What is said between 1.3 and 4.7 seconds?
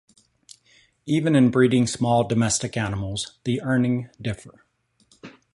in breeding small domestic animals, the earning differ.